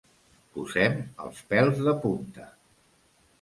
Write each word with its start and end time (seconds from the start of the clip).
Posem 0.53 0.95
els 1.25 1.43
pèls 1.51 1.83
de 1.89 1.95
punta. 2.07 2.49